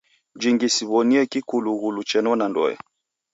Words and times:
Jingi 0.41 0.67
siw'onie 0.75 1.21
kikulughulu 1.31 2.01
chenona 2.09 2.45
ndoe. 2.51 2.73